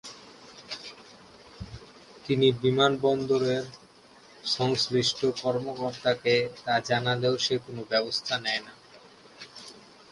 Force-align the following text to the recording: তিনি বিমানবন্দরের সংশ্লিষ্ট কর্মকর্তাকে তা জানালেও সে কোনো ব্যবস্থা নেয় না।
তিনি 2.25 2.47
বিমানবন্দরের 2.61 3.63
সংশ্লিষ্ট 4.47 5.19
কর্মকর্তাকে 5.41 6.35
তা 6.63 6.75
জানালেও 6.79 7.35
সে 7.37 7.55
কোনো 7.57 7.81
ব্যবস্থা 7.89 8.35
নেয় 8.37 8.61
না। 8.65 8.73